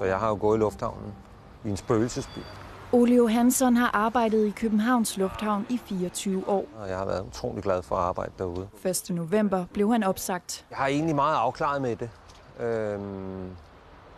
Så 0.00 0.06
jeg 0.06 0.18
har 0.18 0.28
jo 0.28 0.38
gået 0.40 0.56
i 0.56 0.60
lufthavnen 0.60 1.14
i 1.64 1.68
en 1.68 1.76
spøgelsesby. 1.76 2.38
Ole 2.92 3.14
Johansson 3.14 3.76
har 3.76 3.90
arbejdet 3.94 4.46
i 4.46 4.50
Københavns 4.50 5.16
Lufthavn 5.16 5.66
i 5.68 5.80
24 5.84 6.48
år. 6.48 6.64
Og 6.76 6.88
jeg 6.88 6.98
har 6.98 7.04
været 7.04 7.26
utrolig 7.26 7.62
glad 7.62 7.82
for 7.82 7.96
at 7.96 8.02
arbejde 8.02 8.32
derude. 8.38 8.68
1. 8.84 9.10
november 9.10 9.64
blev 9.72 9.92
han 9.92 10.02
opsagt. 10.02 10.66
Jeg 10.70 10.78
har 10.78 10.86
egentlig 10.86 11.14
meget 11.14 11.36
afklaret 11.36 11.82
med 11.82 11.96
det. 11.96 12.10
Øhm, 12.60 13.50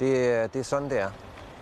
det, 0.00 0.32
er, 0.32 0.46
det 0.46 0.58
er 0.58 0.64
sådan, 0.64 0.90
det 0.90 1.00
er. 1.00 1.10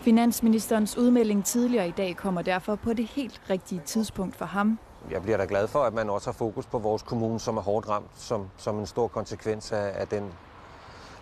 Finansministerens 0.01 0.97
udmelding 0.97 1.45
tidligere 1.45 1.89
i 1.89 1.95
dag 1.97 2.17
kommer 2.17 2.43
derfor 2.43 2.75
på 2.75 2.93
det 2.93 3.07
helt 3.07 3.41
rigtige 3.51 3.83
tidspunkt 3.85 4.37
for 4.37 4.45
ham. 4.45 4.79
Jeg 5.11 5.23
bliver 5.23 5.37
da 5.37 5.47
glad 5.49 5.69
for, 5.69 5.83
at 5.83 5.95
man 5.95 6.11
også 6.11 6.27
har 6.27 6.33
fokus 6.33 6.67
på 6.67 6.79
vores 6.79 7.03
kommune, 7.03 7.41
som 7.41 7.57
er 7.57 7.63
hårdt 7.63 7.89
ramt, 7.89 8.11
som, 8.17 8.49
som 8.57 8.79
en 8.79 8.87
stor 8.87 9.09
konsekvens 9.09 9.73
af, 9.73 9.93
af 9.95 10.09
den 10.09 10.33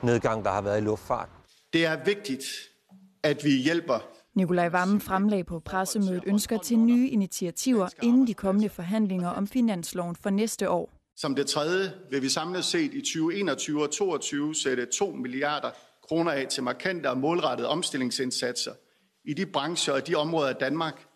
nedgang, 0.03 0.45
der 0.45 0.51
har 0.51 0.61
været 0.61 0.79
i 0.79 0.85
luftfart. 0.85 1.29
Det 1.73 1.87
er 1.87 2.05
vigtigt, 2.05 2.43
at 3.29 3.45
vi 3.45 3.51
hjælper 3.51 3.99
Nikolaj 4.35 4.69
Vammen 4.69 5.01
fremlagde 5.01 5.45
på 5.45 5.59
pressemødet 5.59 6.23
ønsker 6.27 6.59
til 6.59 6.79
nye 6.79 7.09
initiativer 7.09 7.89
inden 8.03 8.27
de 8.27 8.35
kommende 8.35 8.69
forhandlinger 8.69 9.29
om 9.29 9.47
finansloven 9.47 10.17
for 10.17 10.31
næste 10.31 10.71
år. 10.71 10.93
Som 11.17 11.35
det 11.35 11.47
tredje 11.47 11.93
vil 12.11 12.23
vi 12.23 12.29
samlet 12.29 12.65
set 12.65 12.95
i 12.95 13.01
2021 13.01 13.83
og 13.83 13.91
2022 13.91 14.55
sætte 14.55 14.87
2 14.87 15.11
milliarder 15.11 15.71
kroner 16.09 16.33
af 16.33 16.47
til 16.47 16.63
markante 16.63 17.11
og 17.11 17.19
målrettede 17.19 17.69
omstillingsindsatser 17.69 18.73
i 19.25 19.35
de 19.35 19.47
brancher 19.47 19.95
og 19.95 20.07
de 20.07 20.15
områder 20.15 20.49
af 20.49 20.57
Danmark, 20.57 21.07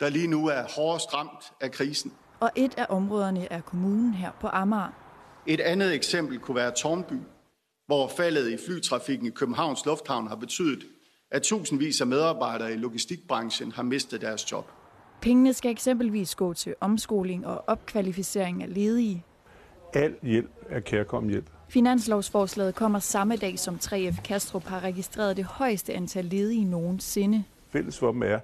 der 0.00 0.08
lige 0.08 0.26
nu 0.26 0.46
er 0.46 0.62
hårdest 0.76 1.14
ramt 1.14 1.52
af 1.60 1.72
krisen. 1.72 2.12
Og 2.40 2.50
et 2.56 2.74
af 2.78 2.86
områderne 2.88 3.52
er 3.52 3.60
kommunen 3.60 4.14
her 4.14 4.30
på 4.40 4.46
Amager. 4.46 4.92
Et 5.46 5.60
andet 5.60 5.94
eksempel 5.94 6.38
kunne 6.38 6.54
være 6.54 6.70
Tornby, 6.70 7.20
hvor 7.86 8.08
faldet 8.08 8.50
i 8.50 8.56
flytrafikken 8.66 9.26
i 9.26 9.30
Københavns 9.30 9.86
Lufthavn 9.86 10.26
har 10.26 10.36
betydet, 10.36 10.86
at 11.30 11.42
tusindvis 11.42 12.00
af 12.00 12.06
medarbejdere 12.06 12.72
i 12.72 12.76
logistikbranchen 12.76 13.72
har 13.72 13.82
mistet 13.82 14.20
deres 14.20 14.52
job. 14.52 14.70
Pengene 15.20 15.52
skal 15.52 15.70
eksempelvis 15.70 16.34
gå 16.34 16.52
til 16.52 16.74
omskoling 16.80 17.46
og 17.46 17.64
opkvalificering 17.66 18.62
af 18.62 18.74
ledige. 18.74 19.24
Al 19.94 20.14
hjælp 20.22 20.50
er 20.68 20.80
kærkommen 20.80 21.30
hjælp. 21.30 21.46
Finanslovsforslaget 21.68 22.74
kommer 22.74 22.98
samme 22.98 23.36
dag, 23.36 23.58
som 23.58 23.74
3F 23.74 24.22
Kastrup 24.22 24.64
har 24.64 24.84
registreret 24.84 25.36
det 25.36 25.44
højeste 25.44 25.94
antal 25.94 26.24
ledige 26.24 26.64
nogensinde. 26.64 27.44
Fælles 27.70 27.98
for 27.98 28.12
dem 28.12 28.22
er, 28.22 28.38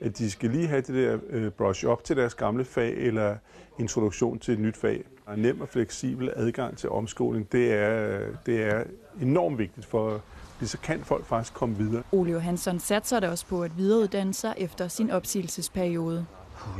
at 0.00 0.18
de 0.18 0.30
skal 0.30 0.50
lige 0.50 0.66
have 0.66 0.80
det 0.80 0.94
der 0.94 1.18
øh, 1.30 1.50
brush 1.50 1.86
op 1.86 2.04
til 2.04 2.16
deres 2.16 2.34
gamle 2.34 2.64
fag 2.64 2.92
eller 2.92 3.36
introduktion 3.78 4.38
til 4.38 4.54
et 4.54 4.60
nyt 4.60 4.76
fag. 4.76 5.04
En 5.34 5.38
nem 5.38 5.60
og 5.60 5.68
fleksibel 5.68 6.30
adgang 6.36 6.76
til 6.76 6.90
omskoling, 6.90 7.52
det 7.52 7.72
er, 7.72 8.20
det 8.46 8.62
er 8.62 8.84
enormt 9.22 9.58
vigtigt 9.58 9.86
for 9.86 10.22
så 10.62 10.78
kan 10.78 11.04
folk 11.04 11.26
faktisk 11.26 11.54
komme 11.54 11.76
videre. 11.76 12.02
Ole 12.12 12.30
Johansson 12.30 12.78
satser 12.78 13.20
da 13.20 13.30
også 13.30 13.46
på 13.46 13.62
at 13.62 13.76
videreuddanne 13.76 14.34
sig 14.34 14.54
efter 14.56 14.88
sin 14.88 15.10
opsigelsesperiode. 15.10 16.26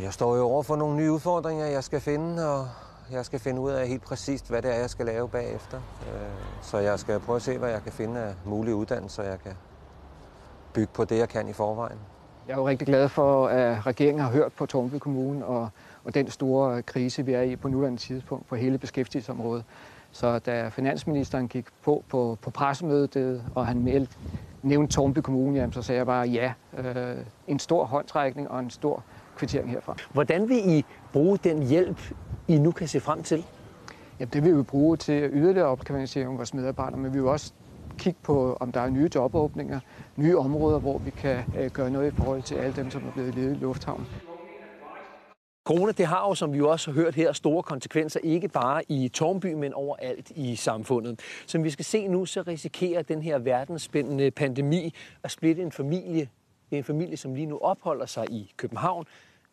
Jeg 0.03 0.13
står 0.13 0.37
jo 0.37 0.43
over 0.43 0.63
for 0.63 0.77
nogle 0.77 0.97
nye 0.97 1.13
udfordringer, 1.13 1.67
jeg 1.67 1.85
skal 1.85 2.01
finde, 2.01 2.49
og 2.49 2.69
jeg 3.13 3.25
skal 3.25 3.39
finde 3.39 3.61
ud 3.61 3.71
af 3.71 3.89
helt 3.89 4.03
præcist, 4.03 4.49
hvad 4.49 4.63
det 4.63 4.75
er, 4.75 4.79
jeg 4.79 4.91
skal 4.91 5.07
lave 5.07 5.29
bagefter. 5.29 5.81
Så 6.63 6.79
jeg 6.79 6.99
skal 6.99 7.21
prøve 7.21 7.37
at 7.37 7.43
se, 7.43 7.59
hvad 7.59 7.71
jeg 7.71 7.83
kan 7.83 7.93
finde 7.93 8.21
af 8.21 8.35
mulige 8.45 8.75
uddannelser, 8.75 9.23
jeg 9.23 9.39
kan 9.43 9.53
bygge 10.73 10.93
på 10.95 11.05
det, 11.05 11.19
jeg 11.19 11.29
kan 11.29 11.49
i 11.49 11.53
forvejen. 11.53 11.99
Jeg 12.49 12.53
er 12.53 12.57
jo 12.57 12.69
rigtig 12.69 12.87
glad 12.87 13.09
for, 13.09 13.47
at 13.47 13.87
regeringen 13.87 14.25
har 14.25 14.31
hørt 14.31 14.53
på 14.53 14.67
Tornby 14.67 14.95
Kommune 14.95 15.47
og, 15.47 15.69
og 16.05 16.15
den 16.15 16.31
store 16.31 16.83
krise, 16.83 17.25
vi 17.25 17.33
er 17.33 17.43
i 17.43 17.57
på 17.57 17.69
nuværende 17.69 18.01
tidspunkt 18.01 18.49
på 18.49 18.57
hele 18.57 18.79
beskæftigelsesområdet. 18.79 19.65
Så 20.15 20.39
da 20.39 20.69
finansministeren 20.69 21.49
gik 21.49 21.67
på 21.83 22.05
på, 22.09 22.39
på 22.43 22.51
pressemødet, 22.51 23.45
og 23.55 23.67
han 23.67 23.83
meldte, 23.83 24.17
nævnte 24.63 24.95
Tornby 24.95 25.19
Kommune, 25.19 25.59
jamen, 25.59 25.73
så 25.73 25.83
sagde 25.83 25.99
jeg 25.99 26.07
bare 26.07 26.29
ja. 26.29 26.53
Øh, 26.79 27.17
en 27.47 27.59
stor 27.59 27.85
håndtrækning 27.85 28.51
og 28.51 28.61
en 28.61 28.71
stor 28.71 29.05
kvittering 29.37 29.71
herfra. 29.71 29.97
Hvordan 30.13 30.49
vil 30.49 30.77
I 30.79 30.85
bruge 31.13 31.39
den 31.39 31.63
hjælp, 31.63 32.01
I 32.49 32.59
nu 32.59 32.73
kan 32.73 32.89
se 32.89 33.01
frem 33.01 33.23
til? 33.23 33.45
Jamen, 34.19 34.31
det 34.33 34.45
vil 34.45 34.59
vi 34.59 34.63
bruge 34.63 34.97
til 34.97 35.31
yderligere 35.33 35.67
opkvalificering 35.67 36.33
af 36.33 36.37
vores 36.37 36.55
medarbejdere, 36.55 37.01
men 37.01 37.15
vi 37.15 37.19
vil 37.19 37.29
også 37.29 37.53
kigge 37.99 38.21
på, 38.23 38.57
om 38.61 38.73
der 38.73 38.81
er 38.81 38.91
nye 38.91 39.09
jobåbninger, 39.15 39.81
nye 40.17 40.39
områder, 40.39 40.79
hvor 40.79 40.99
vi 40.99 41.11
kan 41.11 41.45
øh, 41.57 41.71
gøre 41.71 41.91
noget 41.91 42.13
i 42.13 42.17
forhold 42.17 42.43
til 42.43 42.55
alle 42.55 42.73
dem, 42.73 42.91
som 42.91 43.07
er 43.07 43.11
blevet 43.13 43.35
ledet 43.35 43.57
i 43.57 43.59
lufthavnen. 43.59 44.07
Corona 45.65 45.93
det 45.93 46.07
har 46.07 46.29
jo, 46.29 46.35
som 46.35 46.53
vi 46.53 46.61
også 46.61 46.91
har 46.91 47.01
hørt 47.01 47.15
her, 47.15 47.33
store 47.33 47.63
konsekvenser, 47.63 48.21
ikke 48.23 48.49
bare 48.49 48.83
i 48.89 49.09
Tornby, 49.09 49.53
men 49.53 49.75
overalt 49.75 50.31
i 50.31 50.57
samfundet. 50.57 51.21
Som 51.47 51.65
vi 51.65 51.71
skal 51.71 51.85
se 51.85 52.09
nu, 52.09 52.27
så 52.27 52.43
risikerer 52.43 53.03
den 53.03 53.23
her 53.23 53.39
verdensspændende 53.39 54.31
pandemi 54.31 54.95
at 55.23 55.31
splitte 55.31 55.63
en 55.63 55.73
familie. 55.73 56.29
Det 56.71 56.77
er 56.77 56.79
en 56.79 56.85
familie, 56.85 57.17
som 57.17 57.35
lige 57.35 57.47
nu 57.47 57.59
opholder 57.59 58.07
sig 58.07 58.31
i 58.31 58.53
København 58.57 59.05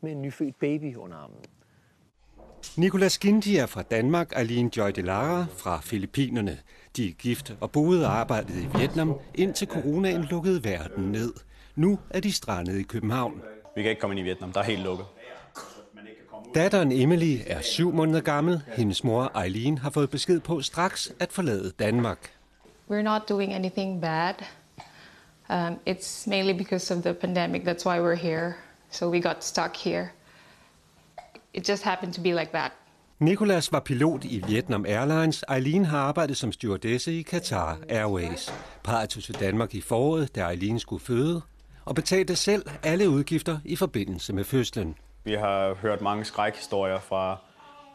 med 0.02 0.12
en 0.12 0.22
nyfødt 0.22 0.60
baby 0.60 0.96
under 0.96 1.18
armen. 1.18 1.38
Nicolas 2.78 3.18
Gindi 3.18 3.58
er 3.58 3.66
fra 3.66 3.82
Danmark, 3.82 4.32
Aline 4.36 4.70
Joy 4.78 4.90
de 4.90 5.02
Lara 5.02 5.46
fra 5.58 5.80
Filippinerne. 5.84 6.58
De 6.98 7.08
er 7.08 7.12
gift 7.12 7.56
og 7.62 7.72
boede 7.72 8.06
og 8.06 8.12
arbejdede 8.14 8.64
i 8.64 8.68
Vietnam, 8.78 9.14
indtil 9.36 9.68
coronaen 9.68 10.24
lukkede 10.24 10.64
verden 10.64 11.12
ned. 11.12 11.34
Nu 11.76 12.00
er 12.10 12.20
de 12.20 12.32
strandet 12.32 12.80
i 12.80 12.84
København. 12.84 13.42
Vi 13.76 13.82
kan 13.82 13.90
ikke 13.90 14.00
komme 14.00 14.14
ind 14.14 14.20
i 14.20 14.24
Vietnam, 14.24 14.52
der 14.52 14.60
er 14.60 14.64
helt 14.64 14.84
lukket. 14.84 15.06
Datteren 16.56 16.91
Emily 16.91 17.38
er 17.47 17.62
syv 17.62 17.94
måneder 17.94 18.22
gammel. 18.22 18.62
Hendes 18.67 19.03
mor 19.03 19.39
Eileen 19.44 19.78
har 19.78 19.89
fået 19.89 20.09
besked 20.09 20.39
på 20.39 20.62
straks 20.62 21.12
at 21.19 21.31
forlade 21.31 21.72
Danmark. 21.79 22.31
We're 22.89 23.01
not 23.01 23.22
doing 23.29 23.53
anything 23.53 24.01
bad. 24.01 24.34
Um, 25.50 25.78
it's 25.89 26.29
mainly 26.29 26.57
because 26.57 26.95
of 26.95 27.03
the 27.03 27.13
pandemic. 27.13 27.62
That's 27.62 27.85
why 27.85 28.00
we're 28.00 28.22
here. 28.22 28.53
So 28.89 29.09
we 29.09 29.22
got 29.22 29.44
stuck 29.44 29.78
here. 29.78 30.07
It 31.53 31.69
just 31.69 31.84
happened 31.84 32.13
to 32.13 32.22
be 32.22 32.34
like 32.34 32.51
that. 32.51 32.72
Nicolas 33.19 33.72
var 33.72 33.79
pilot 33.79 34.25
i 34.25 34.44
Vietnam 34.47 34.85
Airlines. 34.88 35.44
Eileen 35.51 35.85
har 35.85 36.00
arbejdet 36.00 36.38
som 36.38 36.51
stewardesse 36.51 37.13
i 37.13 37.23
Qatar 37.23 37.78
Airways. 37.89 38.53
Parret 38.83 39.09
tog 39.09 39.23
til 39.23 39.39
Danmark 39.39 39.75
i 39.75 39.81
foråret, 39.81 40.35
da 40.35 40.50
Eileen 40.50 40.79
skulle 40.79 41.03
føde, 41.03 41.41
og 41.85 41.95
betalte 41.95 42.35
selv 42.35 42.66
alle 42.83 43.09
udgifter 43.09 43.59
i 43.66 43.75
forbindelse 43.75 44.33
med 44.33 44.44
fødslen. 44.44 44.95
Vi 45.24 45.34
har 45.34 45.74
hørt 45.74 46.02
mange 46.02 46.26
skrækhistorier 46.26 47.00
fra, 47.00 47.38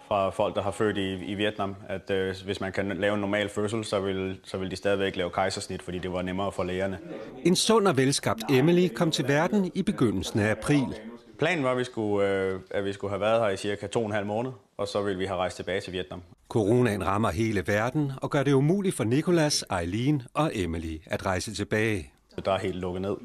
fra 0.08 0.30
folk, 0.30 0.54
der 0.54 0.62
har 0.62 0.70
født 0.70 0.96
i, 0.96 1.24
i 1.24 1.34
Vietnam, 1.34 1.76
at 1.88 2.10
øh, 2.10 2.34
hvis 2.44 2.60
man 2.60 2.72
kan 2.72 2.88
lave 2.88 3.14
en 3.14 3.20
normal 3.20 3.48
fødsel, 3.48 3.84
så 3.84 4.00
vil, 4.00 4.38
så 4.44 4.58
vil 4.58 4.70
de 4.70 4.76
stadigvæk 4.76 5.16
lave 5.16 5.30
kejsersnit, 5.30 5.82
fordi 5.82 5.98
det 5.98 6.12
var 6.12 6.22
nemmere 6.22 6.52
for 6.52 6.64
lægerne. 6.64 6.98
En 7.44 7.56
sund 7.56 7.88
og 7.88 7.96
velskabt 7.96 8.42
Emily 8.50 8.88
kom 8.88 9.10
til 9.10 9.28
verden 9.28 9.70
i 9.74 9.82
begyndelsen 9.82 10.40
af 10.40 10.50
april. 10.50 10.94
Planen 11.38 11.64
var, 11.64 11.70
at 11.70 11.78
vi 11.78 11.84
skulle, 11.84 12.28
øh, 12.28 12.60
at 12.70 12.84
vi 12.84 12.92
skulle 12.92 13.10
have 13.10 13.20
været 13.20 13.40
her 13.40 13.48
i 13.48 13.56
cirka 13.56 13.86
to 13.86 14.00
og 14.00 14.06
en 14.06 14.12
halv 14.12 14.26
måned, 14.26 14.52
og 14.76 14.88
så 14.88 15.02
ville 15.02 15.18
vi 15.18 15.24
have 15.24 15.36
rejst 15.38 15.56
tilbage 15.56 15.80
til 15.80 15.92
Vietnam. 15.92 16.22
Coronaen 16.48 17.06
rammer 17.06 17.30
hele 17.30 17.62
verden 17.66 18.12
og 18.22 18.30
gør 18.30 18.42
det 18.42 18.52
umuligt 18.52 18.96
for 18.96 19.04
Nicolas, 19.04 19.64
Eileen 19.80 20.22
og 20.34 20.50
Emily 20.54 20.98
at 21.06 21.26
rejse 21.26 21.54
tilbage. 21.54 22.12
Der 22.44 22.52
er 22.52 22.58
helt 22.58 22.76
lukket 22.76 23.02
ned 23.02 23.16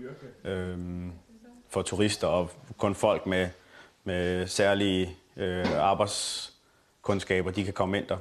øh, 0.46 0.78
for 1.70 1.82
turister 1.82 2.28
og 2.28 2.50
kun 2.78 2.96
folk 2.96 3.26
med 3.26 3.48
med 4.04 4.48
særlige 4.48 5.16
øh, 5.38 5.66
arbejdskundskaber, 5.78 7.52
de 7.52 7.64
kan 7.64 7.74
komme 7.74 7.98
ind 7.98 8.06
der. 8.08 8.18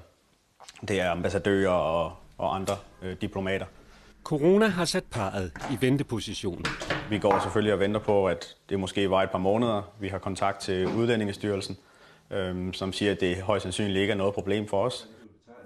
Det 0.88 1.00
er 1.00 1.10
ambassadører 1.10 1.70
og, 1.70 2.12
og 2.38 2.54
andre 2.54 2.76
øh, 3.02 3.16
diplomater. 3.20 3.66
Corona 4.24 4.66
har 4.66 4.84
sat 4.84 5.04
parret 5.04 5.52
i 5.72 5.78
venteposition. 5.80 6.64
Vi 7.10 7.18
går 7.18 7.40
selvfølgelig 7.42 7.72
og 7.72 7.80
venter 7.80 8.00
på, 8.00 8.26
at 8.28 8.56
det 8.68 8.80
måske 8.80 9.10
var 9.10 9.22
et 9.22 9.30
par 9.30 9.38
måneder. 9.38 9.82
Vi 10.00 10.08
har 10.08 10.18
kontakt 10.18 10.60
til 10.60 10.86
Udlændingestyrelsen, 10.86 11.76
øh, 12.30 12.74
som 12.74 12.92
siger, 12.92 13.12
at 13.12 13.20
det 13.20 13.36
højst 13.36 13.62
sandsynligt 13.62 13.98
ikke 13.98 14.10
er 14.10 14.16
noget 14.16 14.34
problem 14.34 14.68
for 14.68 14.84
os. 14.84 15.08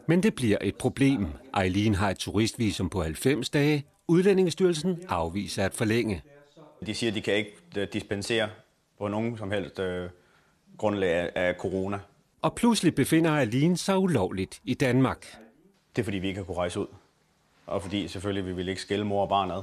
Men 0.07 0.23
det 0.23 0.35
bliver 0.35 0.59
et 0.61 0.77
problem. 0.77 1.27
Eileen 1.63 1.95
har 1.95 2.11
et 2.11 2.19
turistvisum 2.19 2.91
på 2.91 3.03
90 3.03 3.51
dage. 3.51 3.85
Udlændingestyrelsen 4.09 5.03
afviser 5.09 5.65
at 5.65 5.75
forlænge. 5.75 6.23
De 6.87 6.95
siger, 6.95 7.11
at 7.11 7.15
de 7.15 7.21
kan 7.21 7.35
ikke 7.35 7.53
øh, 7.77 7.89
dispensere 7.93 8.49
på 8.99 9.09
nogen 9.09 9.39
som 9.39 9.51
helst 9.51 9.79
øh, 9.79 10.11
grundlag 10.79 11.31
af, 11.35 11.55
corona. 11.59 11.99
Og 12.43 12.55
pludselig 12.55 12.95
befinder 12.95 13.31
Aline 13.31 13.77
sig 13.77 13.99
ulovligt 13.99 14.61
i 14.65 14.75
Danmark. 14.75 15.27
Det 15.97 16.03
er 16.03 16.05
fordi, 16.05 16.19
vi 16.19 16.29
ikke 16.29 16.39
har 16.39 16.45
kunne 16.45 16.57
rejse 16.57 16.81
ud. 16.81 16.87
Og 17.67 17.83
fordi 17.83 18.09
selvfølgelig 18.09 18.47
vi 18.47 18.53
vil 18.53 18.69
ikke 18.69 18.81
skille 18.81 19.05
mor 19.05 19.23
og 19.23 19.29
barn 19.29 19.51
ad. 19.51 19.63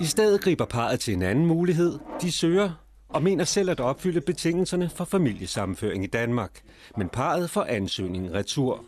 I 0.00 0.04
stedet 0.04 0.40
griber 0.40 0.64
parret 0.64 1.00
til 1.00 1.14
en 1.14 1.22
anden 1.22 1.46
mulighed. 1.46 1.98
De 2.20 2.32
søger 2.32 2.70
og 3.08 3.22
mener 3.22 3.44
selv 3.44 3.70
at 3.70 3.80
opfylde 3.80 4.20
betingelserne 4.20 4.90
for 4.90 5.04
familiesammenføring 5.04 6.04
i 6.04 6.06
Danmark. 6.06 6.62
Men 6.96 7.08
parret 7.08 7.50
får 7.50 7.64
ansøgningen 7.64 8.34
retur. 8.34 8.84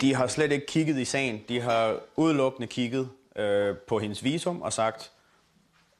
De 0.00 0.14
har 0.14 0.26
slet 0.26 0.52
ikke 0.52 0.66
kigget 0.66 0.98
i 0.98 1.04
sagen. 1.04 1.40
De 1.48 1.60
har 1.60 1.96
udelukkende 2.16 2.66
kigget 2.66 3.08
øh, 3.36 3.76
på 3.88 3.98
hendes 3.98 4.24
visum 4.24 4.62
og 4.62 4.72
sagt, 4.72 5.12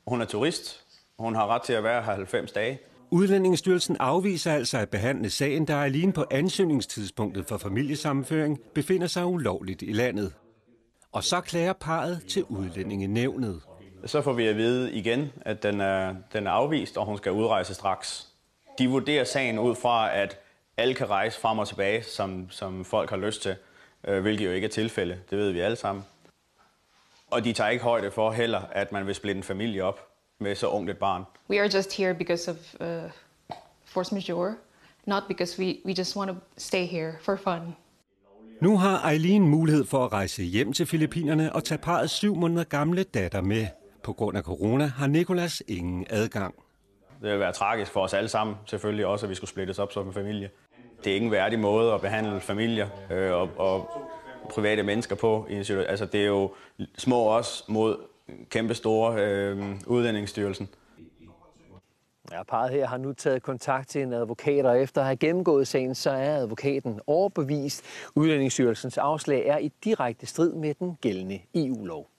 hun 0.06 0.20
er 0.20 0.24
turist. 0.24 0.84
Hun 1.18 1.34
har 1.34 1.46
ret 1.46 1.62
til 1.62 1.72
at 1.72 1.84
være 1.84 2.02
her 2.02 2.14
90 2.14 2.52
dage. 2.52 2.78
Udlændingsstyrelsen 3.14 3.96
afviser 4.00 4.52
altså 4.52 4.78
at 4.78 4.88
behandle 4.88 5.30
sagen, 5.30 5.66
der 5.66 5.76
alene 5.76 6.12
på 6.12 6.24
ansøgningstidspunktet 6.30 7.46
for 7.46 7.58
familiesammenføring 7.58 8.60
befinder 8.74 9.06
sig 9.06 9.26
ulovligt 9.26 9.82
i 9.82 9.92
landet. 9.92 10.32
Og 11.12 11.24
så 11.24 11.40
klager 11.40 11.72
parret 11.72 12.22
til 12.28 12.44
udlændingenævnet. 12.44 13.62
Så 14.06 14.22
får 14.22 14.32
vi 14.32 14.46
at 14.46 14.56
vide 14.56 14.92
igen, 14.92 15.32
at 15.40 15.62
den 15.62 15.80
er, 15.80 16.14
den 16.32 16.46
er 16.46 16.50
afvist, 16.50 16.96
og 16.96 17.06
hun 17.06 17.16
skal 17.16 17.32
udrejse 17.32 17.74
straks. 17.74 18.28
De 18.78 18.88
vurderer 18.88 19.24
sagen 19.24 19.58
ud 19.58 19.74
fra, 19.74 20.16
at 20.16 20.38
alle 20.76 20.94
kan 20.94 21.10
rejse 21.10 21.40
frem 21.40 21.58
og 21.58 21.68
tilbage, 21.68 22.02
som, 22.02 22.50
som 22.50 22.84
folk 22.84 23.10
har 23.10 23.16
lyst 23.16 23.42
til, 23.42 23.56
øh, 24.08 24.22
hvilket 24.22 24.46
jo 24.46 24.50
ikke 24.50 24.64
er 24.64 24.70
tilfælde. 24.70 25.20
Det 25.30 25.38
ved 25.38 25.50
vi 25.50 25.60
alle 25.60 25.76
sammen. 25.76 26.04
Og 27.30 27.44
de 27.44 27.52
tager 27.52 27.70
ikke 27.70 27.84
højde 27.84 28.10
for 28.10 28.32
heller, 28.32 28.62
at 28.72 28.92
man 28.92 29.06
vil 29.06 29.14
splitte 29.14 29.38
en 29.38 29.42
familie 29.42 29.84
op 29.84 30.13
med 30.38 30.54
så 30.54 30.68
ungt 30.68 30.90
et 30.90 30.98
barn. 30.98 31.22
We 31.50 31.60
are 31.60 31.76
just 31.76 31.96
here 31.96 32.14
because 32.14 32.50
of 32.50 32.56
uh, 32.80 33.10
force 33.84 34.14
majeure, 34.14 34.54
not 35.06 35.22
because 35.28 35.58
we, 35.58 35.76
we 35.86 35.92
just 35.92 36.16
want 36.16 36.30
to 36.30 36.36
stay 36.56 36.86
here 36.86 37.12
for 37.22 37.36
fun. 37.36 37.74
Nu 38.60 38.78
har 38.78 39.08
Eileen 39.08 39.48
mulighed 39.48 39.84
for 39.84 40.04
at 40.04 40.12
rejse 40.12 40.42
hjem 40.42 40.72
til 40.72 40.86
Filippinerne 40.86 41.52
og 41.52 41.64
tage 41.64 41.78
parrets 41.78 42.12
syv 42.12 42.34
måneder 42.34 42.64
gamle 42.64 43.02
datter 43.02 43.40
med. 43.40 43.66
På 44.02 44.12
grund 44.12 44.36
af 44.36 44.42
corona 44.42 44.86
har 44.86 45.06
Nikolas 45.06 45.62
ingen 45.68 46.06
adgang. 46.10 46.54
Det 47.22 47.30
vil 47.32 47.40
være 47.40 47.52
tragisk 47.52 47.92
for 47.92 48.00
os 48.00 48.14
alle 48.14 48.28
sammen, 48.28 48.56
selvfølgelig 48.66 49.06
også, 49.06 49.26
at 49.26 49.30
vi 49.30 49.34
skulle 49.34 49.50
splittes 49.50 49.78
op 49.78 49.92
som 49.92 50.06
en 50.06 50.12
familie. 50.12 50.50
Det 51.04 51.10
er 51.10 51.14
ikke 51.14 51.26
en 51.26 51.32
værdig 51.32 51.58
måde 51.58 51.92
at 51.92 52.00
behandle 52.00 52.40
familier 52.40 52.88
øh, 53.10 53.32
og, 53.32 53.50
og 53.56 53.90
private 54.50 54.82
mennesker 54.82 55.16
på. 55.16 55.46
I 55.50 55.54
en 55.54 55.64
situation. 55.64 55.90
Altså, 55.90 56.06
det 56.06 56.22
er 56.22 56.26
jo 56.26 56.54
små 56.98 57.28
os 57.28 57.64
mod 57.68 57.96
kæmpe 58.50 58.74
store 58.74 59.14
øh, 59.20 59.80
udlændingsstyrelsen. 59.86 60.68
Ja, 62.32 62.42
parret 62.42 62.70
her 62.70 62.86
har 62.86 62.96
nu 62.96 63.12
taget 63.12 63.42
kontakt 63.42 63.88
til 63.88 64.02
en 64.02 64.12
advokat, 64.12 64.66
og 64.66 64.80
efter 64.80 65.00
at 65.00 65.06
have 65.06 65.16
gennemgået 65.16 65.68
sagen, 65.68 65.94
så 65.94 66.10
er 66.10 66.36
advokaten 66.36 67.00
overbevist. 67.06 67.84
Udlændingsstyrelsens 68.14 68.98
afslag 68.98 69.46
er 69.46 69.58
i 69.58 69.72
direkte 69.84 70.26
strid 70.26 70.52
med 70.52 70.74
den 70.74 70.96
gældende 71.00 71.40
EU-lov. 71.54 72.13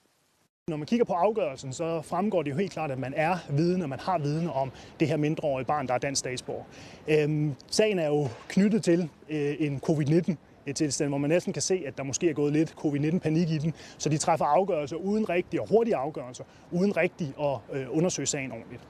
Når 0.70 0.76
man 0.76 0.86
kigger 0.86 1.04
på 1.04 1.12
afgørelsen, 1.12 1.72
så 1.72 2.02
fremgår 2.02 2.42
det 2.42 2.50
jo 2.50 2.56
helt 2.56 2.72
klart, 2.72 2.90
at 2.90 2.98
man 2.98 3.12
er 3.16 3.36
viden, 3.50 3.82
og 3.82 3.88
man 3.88 4.00
har 4.00 4.18
viden 4.18 4.50
om 4.50 4.72
det 5.00 5.08
her 5.08 5.16
mindreårige 5.16 5.66
barn, 5.66 5.88
der 5.88 5.94
er 5.94 5.98
dansk 5.98 6.18
statsborger. 6.18 6.64
Øhm, 7.08 7.54
sagen 7.70 7.98
er 7.98 8.06
jo 8.06 8.28
knyttet 8.48 8.84
til 8.84 9.08
øh, 9.28 9.56
en 9.58 9.80
covid-19 9.90 10.34
tilstand, 10.72 11.10
hvor 11.10 11.18
man 11.18 11.30
næsten 11.30 11.52
kan 11.52 11.62
se, 11.62 11.82
at 11.86 11.98
der 11.98 12.02
måske 12.02 12.30
er 12.30 12.34
gået 12.34 12.52
lidt 12.52 12.70
covid-19-panik 12.70 13.50
i 13.50 13.58
den, 13.58 13.74
så 13.98 14.08
de 14.08 14.18
træffer 14.18 14.44
afgørelser 14.44 14.96
uden 14.96 15.28
rigtige 15.28 15.60
og 15.60 15.68
hurtige 15.68 15.96
afgørelser, 15.96 16.44
uden 16.70 16.96
rigtigt 16.96 17.32
at 17.40 17.58
øh, 17.72 17.86
undersøge 17.96 18.26
sagen 18.26 18.52
ordentligt. 18.52 18.82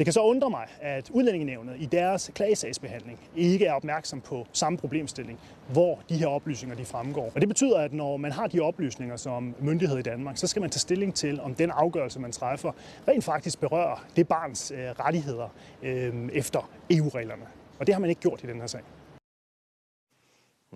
Det 0.00 0.06
kan 0.06 0.12
så 0.12 0.20
undre 0.20 0.50
mig, 0.50 0.66
at 0.80 1.10
udlændingenævnet 1.10 1.74
i 1.78 1.86
deres 1.86 2.30
klagesagsbehandling 2.34 3.20
ikke 3.36 3.66
er 3.66 3.72
opmærksom 3.72 4.20
på 4.20 4.46
samme 4.52 4.78
problemstilling, 4.78 5.38
hvor 5.72 5.98
de 6.08 6.16
her 6.16 6.26
oplysninger 6.26 6.76
de 6.76 6.84
fremgår. 6.84 7.32
Og 7.34 7.40
det 7.40 7.48
betyder, 7.48 7.78
at 7.78 7.92
når 7.92 8.16
man 8.16 8.32
har 8.32 8.46
de 8.46 8.60
oplysninger 8.60 9.16
som 9.16 9.54
myndighed 9.58 9.98
i 9.98 10.02
Danmark, 10.02 10.36
så 10.36 10.46
skal 10.46 10.60
man 10.60 10.70
tage 10.70 10.80
stilling 10.80 11.14
til, 11.14 11.40
om 11.40 11.54
den 11.54 11.70
afgørelse, 11.70 12.20
man 12.20 12.32
træffer, 12.32 12.72
rent 13.08 13.24
faktisk 13.24 13.60
berører 13.60 14.06
det 14.16 14.28
barns 14.28 14.70
øh, 14.70 14.78
rettigheder 14.78 15.48
øh, 15.82 16.28
efter 16.32 16.70
EU-reglerne. 16.90 17.44
Og 17.78 17.86
det 17.86 17.94
har 17.94 18.00
man 18.00 18.10
ikke 18.10 18.20
gjort 18.20 18.40
i 18.44 18.46
den 18.46 18.60
her 18.60 18.66
sag. 18.66 18.80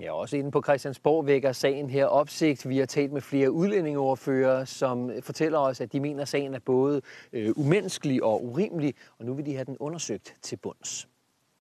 Ja, 0.01 0.13
også 0.13 0.37
inde 0.37 0.51
på 0.51 0.63
Christiansborg 0.63 1.27
vækker 1.27 1.53
sagen 1.53 1.91
her 1.91 2.07
opsigt. 2.07 2.69
Vi 2.69 2.79
har 2.79 2.87
talt 2.87 3.13
med 3.13 3.21
flere 3.21 3.51
udlændingeordfører, 3.51 4.65
som 4.65 5.11
fortæller 5.23 5.59
os, 5.59 5.81
at 5.81 5.93
de 5.93 6.01
mener, 6.01 6.23
at 6.23 6.29
sagen 6.29 6.55
er 6.55 6.59
både 6.59 7.03
øh, 7.33 7.53
umenneskelig 7.57 8.23
og 8.23 8.45
urimelig, 8.45 8.95
og 9.19 9.25
nu 9.25 9.35
vil 9.35 9.47
de 9.47 9.55
have 9.55 9.65
den 9.65 9.77
undersøgt 9.81 10.35
til 10.43 10.57
bunds. 10.57 11.09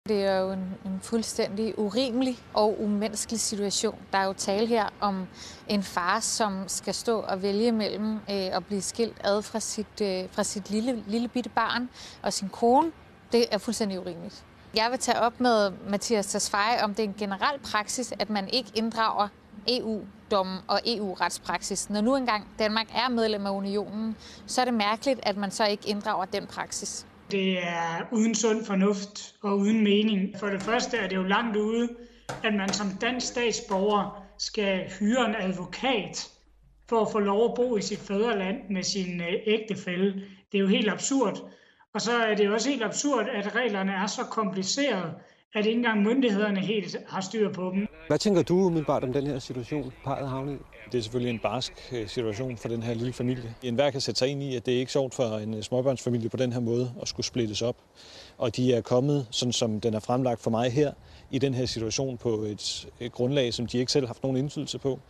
Det 0.09 0.25
er 0.25 0.39
jo 0.39 0.53
en, 0.53 0.75
en 0.85 1.01
fuldstændig 1.01 1.79
urimelig 1.79 2.37
og 2.55 2.83
umenneskelig 2.83 3.41
situation. 3.41 3.99
Der 4.13 4.19
er 4.19 4.27
jo 4.27 4.33
tale 4.33 4.67
her 4.67 4.89
om 5.01 5.27
en 5.69 5.83
far, 5.83 6.21
som 6.21 6.65
skal 6.67 6.95
stå 6.95 7.21
og 7.21 7.43
vælge 7.43 7.73
mellem 7.73 8.15
øh, 8.15 8.57
at 8.57 8.67
blive 8.67 8.81
skilt 8.81 9.21
ad 9.25 9.43
fra 9.43 9.61
sit, 9.61 10.01
øh, 10.03 10.31
fra 10.31 10.43
sit 10.43 10.71
lille, 10.71 11.05
lille 11.07 11.29
bitte 11.29 11.51
barn 11.51 11.89
og 12.23 12.33
sin 12.33 12.49
kone. 12.49 12.93
Det 13.33 13.47
er 13.51 13.59
fuldstændig 13.59 14.01
urimeligt. 14.01 14.45
Jeg 14.75 14.91
vil 14.91 14.99
tage 14.99 15.21
op 15.21 15.41
med 15.41 15.71
Mathias 15.89 16.27
Tesfaye, 16.27 16.83
om 16.85 16.95
det 16.95 17.05
er 17.05 17.09
en 17.09 17.15
generel 17.19 17.59
praksis, 17.59 18.13
at 18.19 18.31
man 18.31 18.49
ikke 18.49 18.71
inddrager 18.75 19.29
EU-dommen 19.69 20.59
og 20.69 20.81
EU-retspraksis. 20.87 21.91
Når 21.91 22.01
nu 22.01 22.17
engang 22.17 22.49
Danmark 22.59 22.87
er 22.95 23.09
medlem 23.09 23.47
af 23.47 23.51
unionen, 23.51 24.17
så 24.47 24.61
er 24.61 24.65
det 24.65 24.75
mærkeligt, 24.75 25.21
at 25.23 25.37
man 25.37 25.51
så 25.51 25.67
ikke 25.67 25.89
inddrager 25.89 26.25
den 26.25 26.47
praksis. 26.47 27.07
Det 27.31 27.59
er 27.67 28.07
uden 28.13 28.35
sund 28.35 28.65
fornuft 28.65 29.35
og 29.43 29.59
uden 29.59 29.85
mening. 29.85 30.39
For 30.41 30.47
det 30.47 30.63
første 30.63 30.97
er 30.97 31.09
det 31.09 31.17
jo 31.17 31.23
langt 31.23 31.57
ude, 31.57 31.89
at 32.45 32.55
man 32.55 32.73
som 32.73 32.91
dansk 33.01 33.27
statsborger 33.27 34.23
skal 34.39 34.91
hyre 35.01 35.29
en 35.29 35.35
advokat 35.39 36.29
for 36.89 37.01
at 37.01 37.13
få 37.13 37.19
lov 37.19 37.45
at 37.45 37.55
bo 37.57 37.77
i 37.77 37.83
sit 37.83 37.99
fædreland 37.99 38.57
med 38.71 38.83
sin 38.83 39.21
øh, 39.21 39.33
ægtefælle. 39.47 40.13
Det 40.53 40.59
er 40.59 40.63
jo 40.63 40.67
helt 40.67 40.91
absurd. 40.91 41.51
Og 41.95 42.01
så 42.01 42.13
er 42.13 42.35
det 42.35 42.51
også 42.51 42.71
helt 42.71 42.83
absurd, 42.85 43.29
at 43.29 43.55
reglerne 43.55 43.93
er 43.93 44.07
så 44.07 44.25
komplicerede, 44.25 45.15
at 45.55 45.67
ikke 45.67 45.77
engang 45.77 46.03
myndighederne 46.03 46.61
helt 46.61 46.97
har 47.09 47.21
styr 47.21 47.53
på 47.53 47.71
dem. 47.75 47.87
Hvad 48.07 48.19
tænker 48.19 48.43
du 48.43 48.55
umiddelbart 48.55 49.05
om 49.05 49.13
den 49.13 49.27
her 49.27 49.39
situation, 49.39 49.93
parret 50.05 50.29
havnet 50.29 50.55
i? 50.55 50.59
Det 50.93 50.99
er 50.99 51.03
selvfølgelig 51.03 51.35
en 51.35 51.39
barsk 51.39 51.73
øh, 51.93 52.09
situation 52.09 52.57
for 52.57 52.69
den 52.69 52.83
her 52.83 52.95
lille 52.95 53.13
familie. 53.13 53.55
En 53.63 53.75
hver 53.75 53.91
kan 53.91 54.01
sætte 54.01 54.19
sig 54.19 54.29
ind 54.29 54.43
i, 54.43 54.57
at 54.57 54.67
det 54.67 54.75
er 54.75 54.79
ikke 54.79 54.93
sjovt 54.93 55.15
for 55.15 55.39
en 55.39 55.55
øh, 55.55 55.63
småbørnsfamilie 55.63 56.29
på 56.29 56.37
den 56.37 56.53
her 56.53 56.61
måde 56.61 56.93
at 57.03 57.09
skulle 57.09 57.27
splittes 57.27 57.63
op. 57.63 57.77
Og 58.39 58.57
de 58.57 58.75
er 58.75 58.81
kommet, 58.81 59.27
sådan 59.31 59.53
som 59.53 59.81
den 59.81 59.95
er 59.95 60.01
fremlagt 60.01 60.41
for 60.41 60.51
mig 60.51 60.73
her, 60.73 60.93
i 61.31 61.39
den 61.39 61.55
her 61.55 61.67
situation 61.67 62.17
på 62.17 62.35
et, 62.35 62.89
et 63.01 63.13
grundlag, 63.13 63.55
som 63.55 63.67
de 63.67 63.79
ikke 63.79 63.93
selv 63.93 64.05
har 64.05 64.09
haft 64.09 64.23
nogen 64.23 64.37
indflydelse 64.37 64.79
på. 64.79 65.01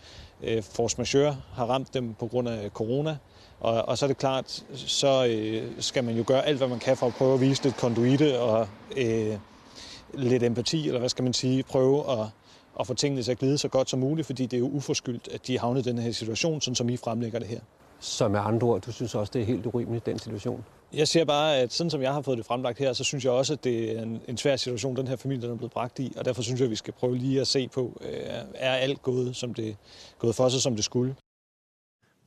Øh, 0.42 0.62
force 0.62 0.96
majeure 0.98 1.36
har 1.54 1.66
ramt 1.66 1.94
dem 1.94 2.14
på 2.14 2.26
grund 2.26 2.48
af 2.48 2.70
corona, 2.70 3.16
og, 3.60 3.88
og 3.88 3.98
så 3.98 4.06
er 4.06 4.08
det 4.08 4.18
klart, 4.18 4.64
så 4.74 5.26
øh, 5.26 5.62
skal 5.78 6.04
man 6.04 6.16
jo 6.16 6.24
gøre 6.26 6.46
alt, 6.46 6.58
hvad 6.58 6.68
man 6.68 6.78
kan 6.78 6.96
for 6.96 7.06
at 7.06 7.14
prøve 7.14 7.34
at 7.34 7.40
vise 7.40 7.64
lidt 7.64 7.76
konduite 7.76 8.40
og 8.40 8.68
øh, 8.96 9.34
lidt 10.14 10.42
empati, 10.42 10.86
eller 10.86 10.98
hvad 10.98 11.08
skal 11.08 11.24
man 11.24 11.32
sige, 11.32 11.62
prøve 11.62 12.20
at, 12.20 12.26
at 12.80 12.86
få 12.86 12.94
tingene 12.94 13.22
til 13.22 13.30
at 13.30 13.38
glide 13.38 13.58
så 13.58 13.68
godt 13.68 13.90
som 13.90 14.00
muligt, 14.00 14.26
fordi 14.26 14.46
det 14.46 14.56
er 14.56 14.60
jo 14.60 14.68
uforskyldt, 14.68 15.28
at 15.32 15.46
de 15.46 15.54
er 15.54 15.60
havnet 15.60 15.86
i 15.86 15.88
den 15.90 15.98
her 15.98 16.12
situation, 16.12 16.60
sådan 16.60 16.74
som 16.74 16.88
I 16.88 16.96
fremlægger 16.96 17.38
det 17.38 17.48
her. 17.48 17.60
Så 18.00 18.28
med 18.28 18.40
andre 18.40 18.66
ord, 18.66 18.80
du 18.80 18.92
synes 18.92 19.14
også, 19.14 19.30
det 19.34 19.42
er 19.42 19.46
helt 19.46 19.66
urimeligt, 19.66 20.06
den 20.06 20.18
situation? 20.18 20.64
Jeg 20.94 21.08
siger 21.08 21.24
bare, 21.24 21.56
at 21.56 21.72
sådan 21.72 21.90
som 21.90 22.02
jeg 22.02 22.12
har 22.12 22.22
fået 22.22 22.38
det 22.38 22.46
fremlagt 22.46 22.78
her, 22.78 22.92
så 22.92 23.04
synes 23.04 23.24
jeg 23.24 23.32
også, 23.32 23.52
at 23.52 23.64
det 23.64 23.98
er 23.98 24.02
en, 24.02 24.20
en 24.28 24.36
svær 24.36 24.56
situation, 24.56 24.96
den 24.96 25.08
her 25.08 25.16
familie 25.16 25.46
der 25.46 25.52
er 25.52 25.56
blevet 25.56 25.72
bragt 25.72 25.98
i, 25.98 26.12
og 26.16 26.24
derfor 26.24 26.42
synes 26.42 26.60
jeg, 26.60 26.64
at 26.66 26.70
vi 26.70 26.76
skal 26.76 26.92
prøve 26.92 27.16
lige 27.16 27.40
at 27.40 27.46
se 27.46 27.68
på, 27.68 28.00
øh, 28.00 28.18
er 28.54 28.72
alt 28.72 29.02
gået, 29.02 29.36
som 29.36 29.54
det, 29.54 29.76
gået 30.18 30.34
for 30.34 30.48
sig, 30.48 30.60
som 30.60 30.76
det 30.76 30.84
skulle. 30.84 31.14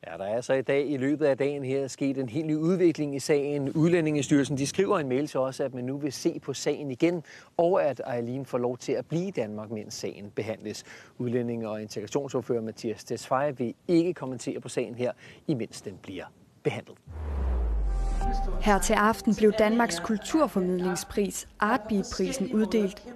Ja, 0.08 0.18
der 0.18 0.26
er 0.26 0.42
så 0.42 0.54
i 0.54 0.62
dag 0.62 0.90
i 0.90 0.98
løbet 0.98 1.26
af 1.26 1.38
dagen 1.38 1.64
her 1.64 1.88
sket 1.88 2.18
en 2.18 2.30
helt 2.30 2.46
ny 2.46 2.56
udvikling 2.56 3.16
i 3.16 3.20
sagen. 3.20 3.70
Udlændingestyrelsen 3.70 4.58
de 4.58 4.68
skriver 4.68 5.00
en 5.00 5.10
mail 5.10 5.28
til 5.28 5.40
os, 5.40 5.60
at 5.60 5.74
man 5.74 5.84
nu 5.84 5.98
vil 5.98 6.14
se 6.14 6.40
på 6.40 6.54
sagen 6.54 6.92
igen, 6.92 7.24
og 7.58 7.84
at 7.84 8.02
Eileen 8.16 8.46
får 8.46 8.58
lov 8.58 8.78
til 8.78 8.92
at 8.92 9.06
blive 9.06 9.28
i 9.28 9.32
Danmark, 9.32 9.72
mens 9.72 9.94
sagen 9.94 10.32
behandles. 10.36 10.84
Udlændinge- 11.18 11.70
og 11.70 11.82
integrationsordfører 11.82 12.62
Mathias 12.62 13.04
Tesfaye 13.04 13.58
vil 13.58 13.74
ikke 13.88 14.14
kommentere 14.14 14.60
på 14.60 14.70
sagen 14.70 14.96
her, 14.96 15.12
imens 15.48 15.82
den 15.82 16.00
bliver 16.02 16.26
behandlet. 16.64 16.98
Her 18.62 18.80
til 18.80 18.94
aften 18.94 19.36
blev 19.36 19.52
Danmarks 19.52 20.00
kulturformidlingspris, 20.00 21.48
Artbi-prisen, 21.60 22.54
uddelt. 22.54 23.14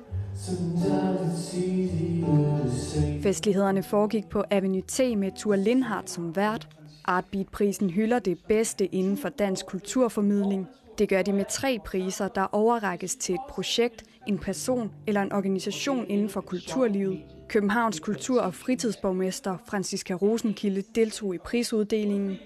Festlighederne 3.24 3.84
foregik 3.84 4.30
på 4.30 4.44
Avenue 4.52 4.82
T 4.82 5.00
med 5.18 5.32
Tur 5.36 5.56
Lindhardt 5.56 6.10
som 6.10 6.36
vært. 6.36 6.68
Artbeat-prisen 7.06 7.90
hylder 7.90 8.20
det 8.20 8.38
bedste 8.48 8.86
inden 8.86 9.18
for 9.18 9.30
dansk 9.30 9.66
kulturformidling. 9.66 10.68
Det 10.98 11.10
gør 11.10 11.22
de 11.22 11.34
med 11.34 11.46
tre 11.50 11.80
priser, 11.86 12.28
der 12.28 12.48
overrækkes 12.52 13.16
til 13.16 13.36
et 13.36 13.42
projekt, 13.50 14.04
en 14.28 14.38
person 14.38 14.92
eller 15.08 15.22
en 15.22 15.32
organisation 15.32 16.06
inden 16.10 16.30
for 16.30 16.42
kulturlivet. 16.42 17.20
Københavns 17.48 18.00
kultur- 18.00 18.42
og 18.42 18.54
fritidsborgmester 18.54 19.58
Franziska 19.68 20.14
Rosenkilde 20.14 20.84
deltog 20.96 21.36
i 21.36 21.38
prisuddelingen. 21.38 22.38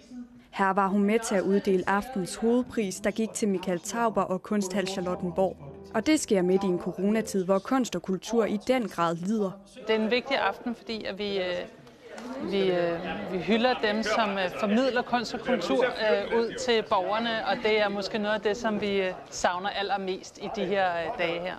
Her 0.51 0.69
var 0.69 0.87
hun 0.87 1.03
med 1.03 1.19
til 1.27 1.35
at 1.35 1.43
uddele 1.43 1.89
aftens 1.89 2.35
hovedpris, 2.35 2.99
der 2.99 3.11
gik 3.11 3.33
til 3.33 3.47
Michael 3.47 3.79
Tauber 3.79 4.21
og 4.21 4.43
Kunsthal 4.43 4.87
Charlottenborg. 4.87 5.68
Og 5.93 6.05
det 6.05 6.19
sker 6.19 6.41
midt 6.41 6.63
i 6.63 6.67
en 6.67 6.79
coronatid, 6.79 7.45
hvor 7.45 7.59
kunst 7.59 7.95
og 7.95 8.01
kultur 8.01 8.45
i 8.45 8.57
den 8.67 8.87
grad 8.87 9.15
lider. 9.15 9.51
Det 9.87 9.95
er 9.95 9.99
en 9.99 10.11
vigtig 10.11 10.37
aften, 10.37 10.75
fordi 10.75 11.03
at 11.03 11.17
vi, 11.17 11.37
øh, 11.37 12.51
vi, 12.51 12.71
øh, 12.71 12.99
vi 13.31 13.37
hylder 13.37 13.73
dem, 13.83 14.03
som 14.03 14.29
øh, 14.29 14.49
formidler 14.59 15.01
kunst 15.01 15.33
og 15.33 15.39
kultur 15.39 15.85
ud 16.35 16.53
til 16.59 16.83
borgerne, 16.89 17.47
og 17.47 17.57
det 17.63 17.81
er 17.81 17.89
måske 17.89 18.17
noget 18.17 18.35
af 18.35 18.41
det, 18.41 18.57
som 18.57 18.81
vi 18.81 19.01
savner 19.29 19.69
allermest 19.69 20.37
i 20.37 20.49
de 20.55 20.65
her 20.65 20.91
dage 21.17 21.41
her. 21.41 21.55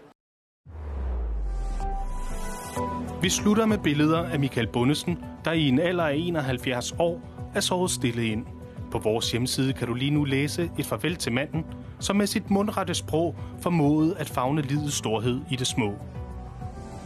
Vi 3.22 3.28
slutter 3.28 3.66
med 3.66 3.78
billeder 3.78 4.18
af 4.18 4.40
Michael 4.40 4.66
Bundesen, 4.66 5.24
der 5.44 5.52
i 5.52 5.68
en 5.68 5.78
alder 5.78 6.04
af 6.04 6.14
71 6.16 6.94
år 6.98 7.20
er 7.54 7.60
sovet 7.60 7.90
stille 7.90 8.26
ind. 8.26 8.46
På 8.90 8.98
vores 8.98 9.30
hjemmeside 9.30 9.72
kan 9.72 9.88
du 9.88 9.94
lige 9.94 10.10
nu 10.10 10.24
læse 10.24 10.70
et 10.78 10.86
farvel 10.86 11.16
til 11.16 11.32
manden, 11.32 11.64
som 12.00 12.16
med 12.16 12.26
sit 12.26 12.50
mundrette 12.50 12.94
sprog 12.94 13.36
formåede 13.60 14.16
at 14.18 14.28
fagne 14.28 14.62
livets 14.62 14.94
storhed 14.94 15.40
i 15.50 15.56
det 15.56 15.66
små. 15.66 15.94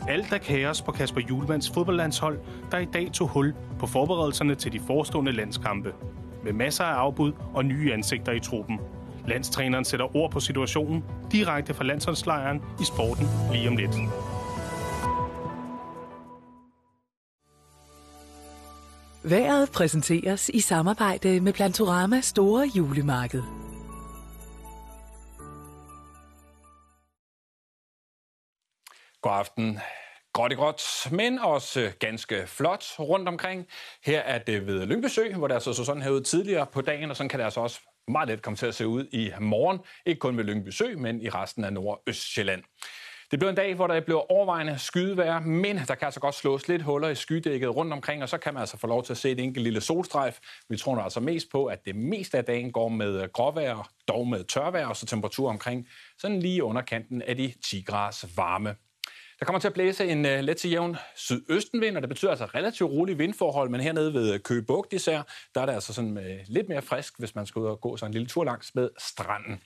Alt 0.08 0.32
er 0.32 0.38
kaos 0.38 0.82
på 0.82 0.92
Kasper 0.92 1.20
Julmans 1.20 1.70
fodboldlandshold, 1.70 2.38
der 2.70 2.78
i 2.78 2.84
dag 2.84 3.12
tog 3.12 3.28
hul 3.28 3.54
på 3.78 3.86
forberedelserne 3.86 4.54
til 4.54 4.72
de 4.72 4.80
forestående 4.86 5.32
landskampe. 5.32 5.92
med 6.44 6.52
masser 6.52 6.84
af 6.84 6.94
afbud 6.94 7.32
og 7.54 7.64
nye 7.64 7.92
ansigter 7.92 8.32
i 8.32 8.40
truppen. 8.40 8.78
Landstræneren 9.28 9.84
sætter 9.84 10.16
ord 10.16 10.30
på 10.30 10.40
situationen 10.40 11.04
direkte 11.32 11.74
fra 11.74 11.84
landsholdslejren 11.84 12.62
i 12.80 12.84
sporten 12.84 13.26
lige 13.52 13.68
om 13.68 13.76
lidt. 13.76 13.96
Været 19.24 19.70
præsenteres 19.70 20.48
i 20.54 20.60
samarbejde 20.60 21.40
med 21.40 21.52
Plantorama 21.52 22.20
Store 22.20 22.70
Julemarked. 22.76 23.63
God 29.24 29.32
aften. 29.32 29.78
Gråt 30.32 30.52
i 30.52 30.54
gråt, 30.54 30.82
men 31.10 31.38
også 31.38 31.92
ganske 31.98 32.46
flot 32.46 32.84
rundt 32.98 33.28
omkring. 33.28 33.66
Her 34.04 34.20
er 34.20 34.38
det 34.38 34.66
ved 34.66 34.86
Lyngbesø, 34.86 35.32
hvor 35.34 35.48
det 35.48 35.54
altså 35.54 35.72
så 35.72 35.84
sådan 35.84 36.02
her 36.02 36.10
ud 36.10 36.20
tidligere 36.20 36.66
på 36.66 36.80
dagen, 36.80 37.10
og 37.10 37.16
sådan 37.16 37.28
kan 37.28 37.38
det 37.38 37.44
altså 37.44 37.60
også 37.60 37.80
meget 38.08 38.28
let 38.28 38.42
komme 38.42 38.56
til 38.56 38.66
at 38.66 38.74
se 38.74 38.86
ud 38.86 39.06
i 39.12 39.32
morgen. 39.40 39.78
Ikke 40.06 40.18
kun 40.18 40.36
ved 40.36 40.44
Lyngbysø, 40.44 40.96
men 40.96 41.22
i 41.22 41.28
resten 41.28 41.64
af 41.64 41.72
Nordøstjylland. 41.72 42.62
Det 43.30 43.38
blev 43.38 43.48
en 43.48 43.54
dag, 43.54 43.74
hvor 43.74 43.86
der 43.86 44.00
blev 44.00 44.24
overvejende 44.28 44.78
skydevejr, 44.78 45.40
men 45.40 45.76
der 45.76 45.94
kan 45.94 46.04
altså 46.06 46.20
godt 46.20 46.34
slås 46.34 46.68
lidt 46.68 46.82
huller 46.82 47.08
i 47.08 47.14
skydækket 47.14 47.76
rundt 47.76 47.92
omkring, 47.92 48.22
og 48.22 48.28
så 48.28 48.38
kan 48.38 48.54
man 48.54 48.60
altså 48.60 48.78
få 48.78 48.86
lov 48.86 49.04
til 49.04 49.12
at 49.12 49.16
se 49.16 49.30
et 49.30 49.40
enkelt 49.40 49.64
lille 49.64 49.80
solstrejf. 49.80 50.38
Vi 50.68 50.76
tror 50.76 50.98
altså 50.98 51.20
mest 51.20 51.50
på, 51.52 51.66
at 51.66 51.84
det 51.84 51.96
meste 51.96 52.38
af 52.38 52.44
dagen 52.44 52.72
går 52.72 52.88
med 52.88 53.32
gråvejr, 53.32 53.90
dog 54.08 54.28
med 54.28 54.44
tørvejr, 54.44 54.86
og 54.86 54.96
så 54.96 55.06
temperatur 55.06 55.48
omkring 55.48 55.88
sådan 56.18 56.40
lige 56.40 56.64
under 56.64 56.82
kanten 56.82 57.22
af 57.22 57.36
de 57.36 57.54
10 57.70 57.82
grads 57.82 58.36
varme. 58.36 58.76
Der 59.38 59.46
kommer 59.46 59.60
til 59.60 59.68
at 59.68 59.74
blæse 59.74 60.04
en 60.04 60.18
uh, 60.24 60.30
let 60.30 60.56
til 60.56 60.70
jævn 60.70 60.96
sydøstenvind, 61.16 61.96
og 61.96 62.02
det 62.02 62.08
betyder 62.08 62.30
altså 62.30 62.44
relativt 62.44 62.90
rolige 62.90 63.18
vindforhold, 63.18 63.70
men 63.70 63.80
hernede 63.80 64.14
ved 64.14 64.34
øh, 64.34 64.40
Køge 64.40 64.62
Bugt 64.62 64.92
især, 64.92 65.22
der 65.54 65.60
er 65.60 65.66
det 65.66 65.72
altså 65.72 65.92
sådan 65.92 66.16
uh, 66.16 66.24
lidt 66.46 66.68
mere 66.68 66.82
frisk, 66.82 67.18
hvis 67.18 67.34
man 67.34 67.46
skal 67.46 67.60
ud 67.60 67.66
og 67.66 67.80
gå 67.80 67.96
sådan 67.96 68.10
en 68.10 68.14
lille 68.14 68.28
tur 68.28 68.44
langs 68.44 68.74
med 68.74 68.88
stranden. 68.98 69.60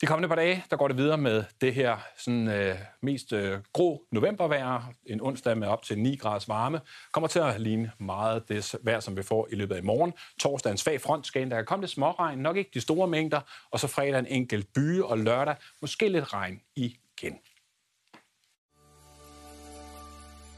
De 0.00 0.06
kommende 0.06 0.28
par 0.28 0.36
dage, 0.36 0.64
der 0.70 0.76
går 0.76 0.88
det 0.88 0.96
videre 0.96 1.18
med 1.18 1.44
det 1.60 1.74
her 1.74 1.96
sådan, 2.18 2.48
øh, 2.48 2.76
mest 3.02 3.32
øh, 3.32 3.58
grå 3.72 4.02
novembervejr. 4.12 4.92
En 5.06 5.20
onsdag 5.20 5.58
med 5.58 5.68
op 5.68 5.82
til 5.82 5.98
9 5.98 6.16
graders 6.16 6.48
varme. 6.48 6.80
Kommer 7.12 7.28
til 7.28 7.38
at 7.38 7.60
ligne 7.60 7.92
meget 7.98 8.48
det 8.48 8.74
vejr, 8.82 9.00
som 9.00 9.16
vi 9.16 9.22
får 9.22 9.48
i 9.52 9.54
løbet 9.54 9.74
af 9.74 9.78
i 9.78 9.84
morgen. 9.84 10.12
Torsdag 10.40 10.70
en 10.70 10.78
svag 10.78 11.00
front 11.00 11.26
skal 11.26 11.50
Der 11.50 11.56
kan 11.56 11.64
komme 11.64 11.82
lidt 11.82 11.90
småregn, 11.90 12.38
nok 12.38 12.56
ikke 12.56 12.70
de 12.74 12.80
store 12.80 13.08
mængder. 13.08 13.40
Og 13.70 13.80
så 13.80 13.86
fredag 13.86 14.18
en 14.18 14.26
enkelt 14.26 14.72
by, 14.74 15.00
og 15.00 15.18
lørdag 15.18 15.54
måske 15.80 16.08
lidt 16.08 16.32
regn 16.32 16.60
igen. 16.76 17.38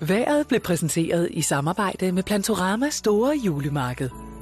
Været 0.01 0.49
blev 0.49 0.61
præsenteret 0.61 1.29
i 1.31 1.43
samarbejde 1.43 2.13
med 2.13 2.23
Plantorama 2.23 2.91
Store 2.91 3.37
Julemarked. 3.37 4.36